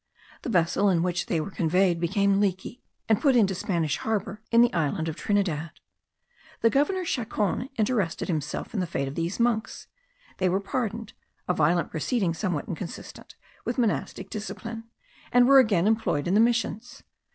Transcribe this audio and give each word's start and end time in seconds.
The 0.41 0.49
vessel 0.49 0.89
in 0.89 1.03
which 1.03 1.27
they 1.27 1.39
were 1.39 1.51
conveyed 1.51 1.99
became 1.99 2.39
leaky, 2.39 2.81
and 3.07 3.21
put 3.21 3.35
into 3.35 3.53
Spanish 3.53 3.97
Harbour 3.97 4.41
in 4.49 4.61
the 4.63 4.73
island 4.73 5.07
of 5.07 5.15
Trinidad. 5.15 5.73
The 6.61 6.71
governor 6.71 7.05
Chacon 7.05 7.69
intereated 7.77 8.27
himself 8.27 8.73
in 8.73 8.79
the 8.79 8.87
fate 8.87 9.07
of 9.07 9.13
the 9.13 9.31
monks; 9.39 9.85
they 10.37 10.49
were 10.49 10.59
pardoned 10.59 11.13
a 11.47 11.53
violent 11.53 11.91
proceeding 11.91 12.33
somewhat 12.33 12.67
inconsistent 12.67 13.35
with 13.63 13.77
monastic 13.77 14.31
discipline, 14.31 14.85
and 15.31 15.47
were 15.47 15.59
again 15.59 15.85
employed 15.85 16.27
in 16.27 16.33
the 16.33 16.39
missions. 16.39 17.03